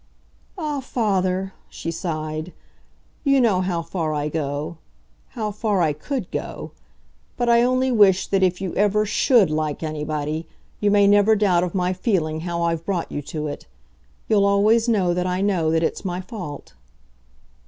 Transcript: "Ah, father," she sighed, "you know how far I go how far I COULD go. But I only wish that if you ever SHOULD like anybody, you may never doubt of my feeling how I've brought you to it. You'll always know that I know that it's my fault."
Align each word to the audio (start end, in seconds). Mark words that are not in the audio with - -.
"Ah, 0.57 0.79
father," 0.79 1.53
she 1.69 1.91
sighed, 1.91 2.53
"you 3.23 3.39
know 3.39 3.61
how 3.61 3.83
far 3.83 4.15
I 4.15 4.29
go 4.29 4.79
how 5.37 5.51
far 5.51 5.79
I 5.83 5.93
COULD 5.93 6.31
go. 6.31 6.71
But 7.37 7.49
I 7.49 7.61
only 7.61 7.91
wish 7.91 8.25
that 8.25 8.41
if 8.41 8.59
you 8.61 8.73
ever 8.73 9.05
SHOULD 9.05 9.51
like 9.51 9.83
anybody, 9.83 10.47
you 10.79 10.89
may 10.89 11.05
never 11.05 11.35
doubt 11.35 11.63
of 11.63 11.75
my 11.75 11.93
feeling 11.93 12.39
how 12.39 12.63
I've 12.63 12.83
brought 12.83 13.11
you 13.11 13.21
to 13.21 13.45
it. 13.45 13.67
You'll 14.27 14.45
always 14.45 14.89
know 14.89 15.13
that 15.13 15.27
I 15.27 15.39
know 15.39 15.69
that 15.69 15.83
it's 15.83 16.03
my 16.03 16.19
fault." 16.19 16.73